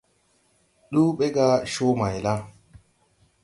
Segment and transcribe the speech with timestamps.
[0.89, 2.33] Ndu ɓɛ gá Comayla.